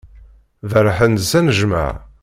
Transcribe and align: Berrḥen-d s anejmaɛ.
Berrḥen-d 0.69 1.19
s 1.29 1.31
anejmaɛ. 1.39 1.89